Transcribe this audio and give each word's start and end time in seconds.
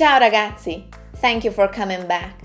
Ciao 0.00 0.16
ragazzi, 0.16 0.88
thank 1.20 1.44
you 1.44 1.52
for 1.52 1.68
coming 1.68 2.06
back. 2.06 2.40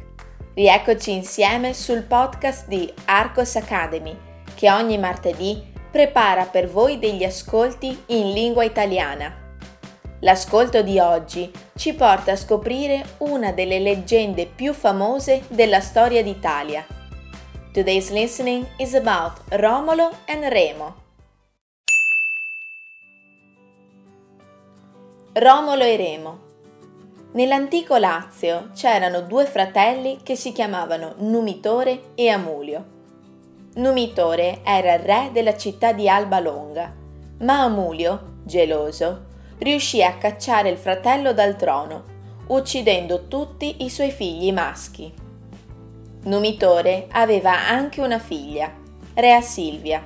Rieccoci 0.56 1.14
insieme 1.14 1.74
sul 1.74 2.02
podcast 2.02 2.68
di 2.68 2.94
Arcos 3.06 3.56
Academy 3.56 4.14
che 4.56 4.70
ogni 4.70 4.98
martedì 4.98 5.64
prepara 5.90 6.44
per 6.48 6.68
voi 6.68 7.00
degli 7.00 7.24
ascolti 7.24 7.98
in 8.08 8.34
lingua 8.34 8.66
italiana. 8.66 9.34
L'ascolto 10.20 10.82
di 10.82 11.00
oggi 11.00 11.50
ci 11.78 11.94
porta 11.94 12.34
a 12.34 12.36
scoprire 12.36 13.06
una 13.20 13.54
delle 13.54 13.80
leggende 13.80 14.48
più 14.48 14.74
famose 14.74 15.46
della 15.48 15.80
storia 15.80 16.22
d'Italia. 16.22 16.86
Today's 17.72 18.10
listening 18.10 18.68
is 18.80 18.96
about 18.96 19.40
Romolo 19.52 20.12
and 20.28 20.44
Remo. 20.44 20.96
Romolo 25.32 25.84
e 25.84 25.96
Remo. 25.96 26.45
Nell'antico 27.36 27.98
Lazio 27.98 28.70
c'erano 28.74 29.20
due 29.20 29.44
fratelli 29.44 30.20
che 30.24 30.38
si 30.38 30.54
chiamavano 30.54 31.16
Numitore 31.18 32.14
e 32.16 32.30
Amulio. 32.30 32.86
Numitore 33.76 34.62
era 34.64 34.94
il 34.94 35.02
re 35.02 35.32
della 35.34 35.58
città 35.58 35.92
di 35.92 36.08
Alba 36.08 36.40
Longa, 36.40 36.94
ma 37.40 37.64
Amulio, 37.64 38.38
geloso, 38.46 39.26
riuscì 39.58 40.02
a 40.02 40.16
cacciare 40.16 40.70
il 40.70 40.78
fratello 40.78 41.34
dal 41.34 41.58
trono, 41.58 42.04
uccidendo 42.48 43.28
tutti 43.28 43.84
i 43.84 43.90
suoi 43.90 44.12
figli 44.12 44.54
maschi. 44.54 45.14
Numitore 46.24 47.08
aveva 47.12 47.68
anche 47.68 48.00
una 48.00 48.18
figlia, 48.18 48.72
Rea 49.14 49.42
Silvia. 49.42 50.02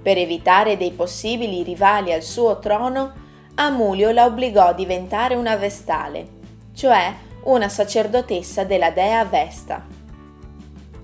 Per 0.00 0.16
evitare 0.16 0.76
dei 0.76 0.92
possibili 0.92 1.64
rivali 1.64 2.12
al 2.12 2.22
suo 2.22 2.60
trono, 2.60 3.24
Amulio 3.56 4.12
la 4.12 4.26
obbligò 4.26 4.66
a 4.66 4.74
diventare 4.74 5.34
una 5.34 5.56
vestale, 5.56 6.34
cioè 6.76 7.14
una 7.44 7.70
sacerdotessa 7.70 8.64
della 8.64 8.90
dea 8.90 9.24
Vesta. 9.24 9.84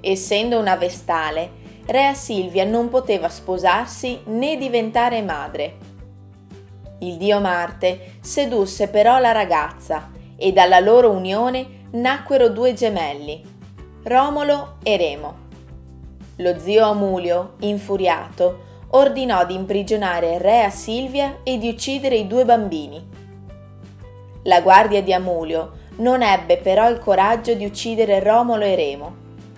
Essendo 0.00 0.58
una 0.58 0.76
vestale, 0.76 1.60
Rea 1.86 2.12
Silvia 2.12 2.64
non 2.64 2.90
poteva 2.90 3.30
sposarsi 3.30 4.20
né 4.26 4.58
diventare 4.58 5.22
madre. 5.22 5.76
Il 6.98 7.16
dio 7.16 7.40
Marte 7.40 8.16
sedusse 8.20 8.88
però 8.88 9.18
la 9.18 9.32
ragazza 9.32 10.10
e 10.36 10.52
dalla 10.52 10.78
loro 10.78 11.10
unione 11.10 11.86
nacquero 11.92 12.50
due 12.50 12.74
gemelli, 12.74 13.42
Romolo 14.04 14.76
e 14.82 14.96
Remo. 14.96 15.36
Lo 16.36 16.58
zio 16.58 16.84
Amulio, 16.84 17.54
infuriato, 17.60 18.70
ordinò 18.90 19.46
di 19.46 19.54
imprigionare 19.54 20.36
Rea 20.38 20.68
Silvia 20.68 21.38
e 21.42 21.56
di 21.56 21.68
uccidere 21.68 22.16
i 22.16 22.26
due 22.26 22.44
bambini. 22.44 23.11
La 24.44 24.60
guardia 24.60 25.02
di 25.02 25.12
Amulio 25.12 25.80
non 25.96 26.22
ebbe 26.22 26.56
però 26.56 26.88
il 26.88 26.98
coraggio 26.98 27.54
di 27.54 27.64
uccidere 27.64 28.20
Romolo 28.20 28.64
e 28.64 28.74
Remo, 28.74 29.14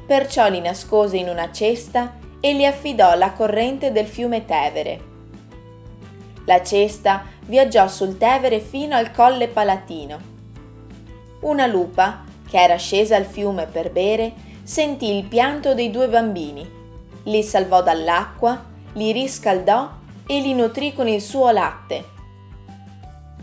perciò 0.06 0.48
li 0.48 0.60
nascose 0.60 1.16
in 1.16 1.28
una 1.28 1.50
cesta 1.50 2.14
e 2.40 2.52
li 2.52 2.66
affidò 2.66 3.10
alla 3.10 3.32
corrente 3.32 3.92
del 3.92 4.06
fiume 4.06 4.44
Tevere. 4.44 5.12
La 6.46 6.62
cesta 6.62 7.24
viaggiò 7.46 7.88
sul 7.88 8.18
Tevere 8.18 8.60
fino 8.60 8.94
al 8.94 9.10
colle 9.10 9.48
Palatino. 9.48 10.32
Una 11.40 11.66
lupa, 11.66 12.24
che 12.48 12.62
era 12.62 12.76
scesa 12.76 13.16
al 13.16 13.24
fiume 13.24 13.66
per 13.66 13.90
bere, 13.90 14.32
sentì 14.62 15.16
il 15.16 15.24
pianto 15.24 15.74
dei 15.74 15.90
due 15.90 16.08
bambini, 16.08 16.82
li 17.24 17.42
salvò 17.42 17.82
dall'acqua 17.82 18.72
li 18.94 19.12
riscaldò 19.12 19.90
e 20.26 20.40
li 20.40 20.54
nutrì 20.54 20.92
con 20.92 21.08
il 21.08 21.20
suo 21.20 21.50
latte. 21.50 22.12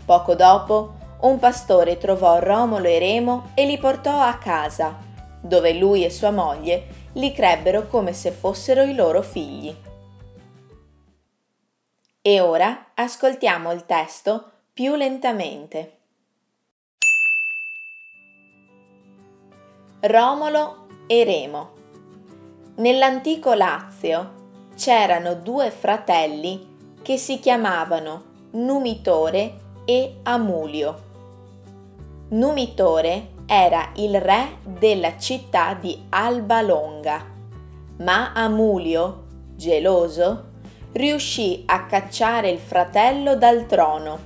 Poco 0.04 0.34
dopo, 0.34 0.94
un 1.22 1.38
pastore 1.38 1.98
trovò 1.98 2.38
Romolo 2.38 2.86
e 2.86 2.98
Remo 2.98 3.50
e 3.54 3.64
li 3.64 3.78
portò 3.78 4.20
a 4.20 4.38
casa, 4.38 4.98
dove 5.40 5.72
lui 5.72 6.04
e 6.04 6.10
sua 6.10 6.30
moglie 6.30 7.00
li 7.14 7.32
crebbero 7.32 7.86
come 7.86 8.12
se 8.12 8.30
fossero 8.30 8.82
i 8.82 8.94
loro 8.94 9.22
figli. 9.22 9.74
E 12.20 12.40
ora 12.40 12.86
ascoltiamo 12.94 13.72
il 13.72 13.84
testo 13.86 14.50
più 14.72 14.94
lentamente. 14.94 15.98
Romolo 20.00 20.86
e 21.06 21.24
Remo. 21.24 21.72
Nell'antico 22.76 23.54
Lazio 23.54 24.40
c'erano 24.74 25.34
due 25.34 25.70
fratelli 25.70 26.96
che 27.02 27.16
si 27.16 27.38
chiamavano 27.38 28.48
Numitore 28.52 29.60
e 29.84 30.18
Amulio. 30.22 31.10
Numitore 32.32 33.32
era 33.44 33.90
il 33.96 34.18
re 34.18 34.56
della 34.62 35.18
città 35.18 35.74
di 35.78 36.04
Alba 36.08 36.62
Longa, 36.62 37.22
ma 37.98 38.32
Amulio, 38.32 39.26
geloso, 39.54 40.44
riuscì 40.92 41.62
a 41.66 41.84
cacciare 41.84 42.48
il 42.48 42.58
fratello 42.58 43.36
dal 43.36 43.66
trono, 43.66 44.18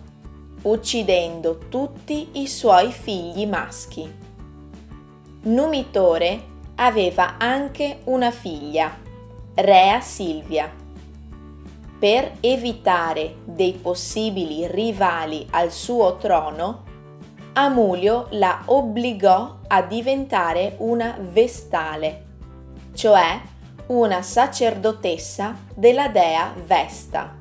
uccidendo 0.63 1.59
tutti 1.69 2.29
i 2.35 2.47
suoi 2.47 2.93
figli 2.93 3.45
maschi. 3.45 4.09
Numitore 5.43 6.43
aveva 6.77 7.39
anche 7.39 8.03
una 8.05 8.31
figlia, 8.31 8.97
Rea 9.57 10.01
Silvia. 10.01 10.73
Per 11.99 12.35
evitare 12.39 13.39
dei 13.43 13.73
possibili 13.73 14.65
rivali 14.69 15.45
al 15.51 15.73
suo 15.73 16.19
trono, 16.19 16.86
Amulio 17.59 18.27
la 18.33 18.65
obbligò 18.67 19.61
a 19.69 19.81
diventare 19.81 20.75
una 20.81 21.17
vestale, 21.19 22.25
cioè 22.93 23.41
una 23.87 24.21
sacerdotessa 24.21 25.57
della 25.75 26.09
dea 26.09 26.53
Vesta. 26.67 27.35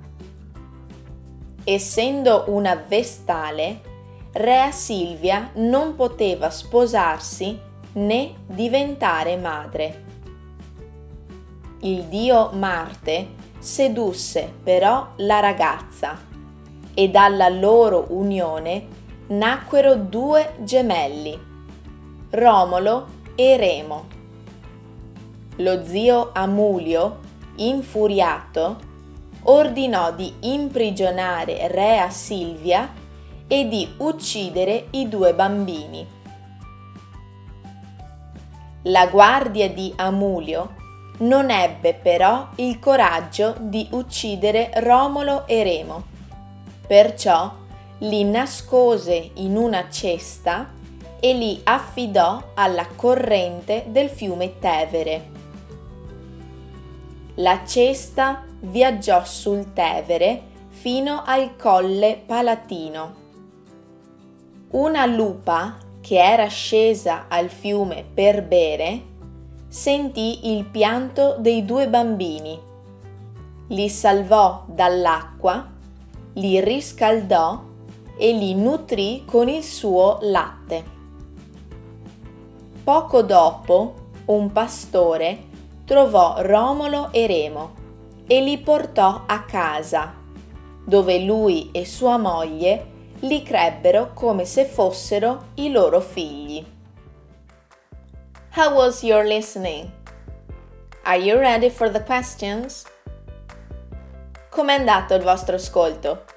Essendo 1.66 2.46
una 2.48 2.76
vestale, 2.76 3.82
Rea 4.32 4.72
Silvia 4.72 5.50
non 5.56 5.96
poteva 5.96 6.50
sposarsi 6.50 7.60
né 7.96 8.36
diventare 8.46 9.36
madre. 9.36 10.04
Il 11.82 12.04
dio 12.04 12.52
Marte 12.54 13.28
sedusse 13.60 14.50
però 14.64 15.10
la 15.18 15.42
ragazza 15.42 16.18
e 16.94 17.10
dalla 17.10 17.50
loro 17.50 18.06
unione 18.12 18.95
nacquero 19.28 19.96
due 19.96 20.56
gemelli, 20.60 21.40
Romolo 22.32 23.08
e 23.36 23.58
Remo. 23.58 24.08
Lo 25.58 25.84
zio 25.86 26.32
Amulio, 26.34 27.20
infuriato, 27.56 28.78
ordinò 29.44 30.12
di 30.14 30.34
imprigionare 30.42 31.68
Rea 31.68 32.10
Silvia 32.10 32.92
e 33.48 33.68
di 33.68 33.94
uccidere 33.98 34.88
i 34.92 35.08
due 35.08 35.34
bambini. 35.34 36.08
La 38.84 39.08
guardia 39.08 39.70
di 39.70 39.92
Amulio 39.96 40.76
non 41.20 41.50
ebbe 41.50 41.94
però 41.94 42.50
il 42.56 42.78
coraggio 42.80 43.56
di 43.60 43.88
uccidere 43.92 44.70
Romolo 44.76 45.48
e 45.48 45.64
Remo. 45.64 46.04
Perciò 46.86 47.64
li 48.00 48.24
nascose 48.24 49.32
in 49.36 49.56
una 49.56 49.90
cesta 49.90 50.72
e 51.20 51.34
li 51.34 51.62
affidò 51.64 52.52
alla 52.54 52.88
corrente 52.96 53.86
del 53.88 54.10
fiume 54.10 54.60
Tevere. 54.60 55.32
La 57.36 57.62
cesta 57.66 58.44
viaggiò 58.60 59.24
sul 59.24 59.74
Tevere 59.74 60.42
fino 60.70 61.24
al 61.26 61.56
colle 61.56 62.22
Palatino. 62.26 63.24
Una 64.72 65.06
lupa 65.06 65.78
che 66.02 66.22
era 66.22 66.48
scesa 66.48 67.26
al 67.30 67.50
fiume 67.50 68.06
per 68.14 68.44
bere 68.44 69.14
sentì 69.68 70.52
il 70.54 70.66
pianto 70.66 71.38
dei 71.40 71.66
due 71.66 71.88
bambini. 71.88 72.60
Li 73.70 73.90
salvò 73.90 74.64
dall'acqua, 74.68 75.68
li 76.34 76.62
riscaldò 76.62 77.74
e 78.18 78.32
li 78.32 78.54
nutrì 78.56 79.24
con 79.26 79.50
il 79.50 79.64
suo 79.64 80.20
latte. 80.22 80.84
Poco 82.84 83.22
dopo 83.22 83.94
un 84.26 84.52
pastore 84.52 85.44
trovò 85.86 86.42
Romolo 86.42 87.12
e 87.12 87.28
Remo 87.28 87.74
e 88.28 88.42
li 88.42 88.58
portò 88.58 89.24
a 89.26 89.44
casa, 89.44 90.14
dove 90.84 91.20
lui 91.20 91.70
e 91.72 91.86
sua 91.86 92.18
moglie 92.18 92.94
li 93.20 93.44
crebbero 93.44 94.12
come 94.14 94.46
se 94.46 94.66
fossero 94.66 95.48
i 95.56 95.72
loro 95.72 96.00
figli. 96.00 96.66
How 98.56 98.74
was 98.74 99.04
your 99.04 99.26
listening? 99.26 99.92
Are 101.04 101.20
you 101.20 101.38
ready 101.38 101.70
for 101.70 101.90
the 101.92 102.04
questions? 102.04 102.86
Com'è 104.50 104.74
andato 104.74 105.14
il 105.14 105.24
vostro 105.24 105.56
ascolto? 105.56 106.35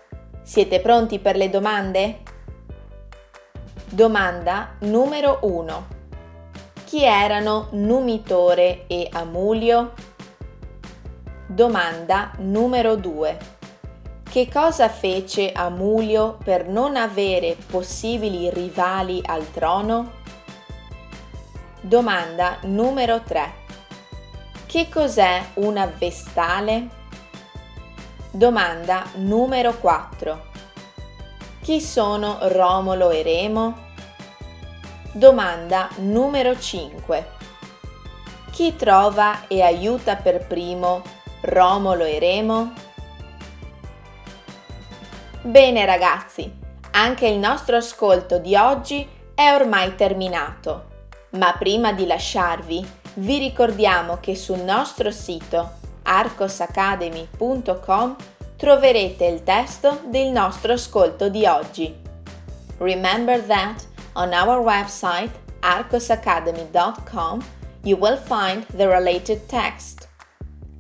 Siete 0.49 0.81
pronti 0.81 1.19
per 1.19 1.37
le 1.37 1.51
domande? 1.51 2.21
Domanda 3.85 4.77
numero 4.79 5.41
1. 5.43 5.87
Chi 6.87 7.05
erano 7.05 7.69
Numitore 7.73 8.87
e 8.87 9.11
Amulio? 9.13 9.93
Domanda 11.47 12.31
numero 12.39 12.97
2. 12.97 13.39
Che 14.23 14.49
cosa 14.51 14.89
fece 14.89 15.53
Amulio 15.53 16.39
per 16.43 16.67
non 16.67 16.97
avere 16.97 17.55
possibili 17.67 18.49
rivali 18.49 19.21
al 19.27 19.51
trono? 19.51 20.13
Domanda 21.83 22.57
numero 22.63 23.21
3. 23.21 23.53
Che 24.65 24.89
cos'è 24.89 25.43
una 25.57 25.85
vestale? 25.99 26.97
Domanda 28.39 29.05
numero 29.17 29.77
4. 29.79 30.47
Chi 31.61 31.81
sono 31.81 32.39
Romolo 32.43 33.11
e 33.11 33.25
Remo? 33.25 33.87
Domanda 35.11 35.89
numero 35.97 36.57
5. 36.57 37.31
Chi 38.53 38.77
trova 38.77 39.49
e 39.49 39.61
aiuta 39.61 40.15
per 40.15 40.47
primo 40.47 41.03
Romolo 41.41 42.05
e 42.05 42.21
Remo? 42.21 42.73
Bene 45.41 45.85
ragazzi, 45.85 46.49
anche 46.93 47.27
il 47.27 47.41
nostro 47.41 47.75
ascolto 47.75 48.39
di 48.39 48.55
oggi 48.55 49.05
è 49.35 49.53
ormai 49.53 49.97
terminato, 49.97 50.85
ma 51.31 51.57
prima 51.59 51.93
di 51.93 52.07
lasciarvi 52.07 52.89
vi 53.15 53.39
ricordiamo 53.39 54.19
che 54.21 54.37
sul 54.37 54.61
nostro 54.61 55.11
sito 55.11 55.78
arcosacademy.com 56.09 58.17
troverete 58.57 59.27
il 59.27 59.45
testo 59.45 60.01
del 60.07 60.33
nostro 60.33 60.73
ascolto 60.73 61.29
di 61.29 61.47
oggi. 61.47 61.95
Remember 62.79 63.41
that 63.47 63.87
on 64.15 64.33
our 64.33 64.65
website 64.65 65.31
arcosacademy.com 65.61 67.45
you 67.83 67.97
will 67.97 68.17
find 68.17 68.65
the 68.75 68.87
related 68.87 69.47
text. 69.47 70.09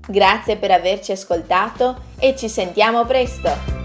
Grazie 0.07 0.57
per 0.57 0.71
averci 0.71 1.13
ascoltato 1.13 2.01
e 2.19 2.35
ci 2.35 2.49
sentiamo 2.49 3.05
presto! 3.05 3.78